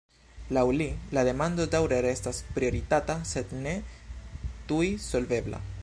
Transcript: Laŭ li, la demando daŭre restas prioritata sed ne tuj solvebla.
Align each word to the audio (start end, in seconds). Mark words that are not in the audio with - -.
Laŭ 0.57 0.61
li, 0.77 0.85
la 1.17 1.23
demando 1.27 1.67
daŭre 1.75 1.99
restas 2.07 2.39
prioritata 2.57 3.17
sed 3.35 3.55
ne 3.67 3.75
tuj 4.73 4.91
solvebla. 5.09 5.63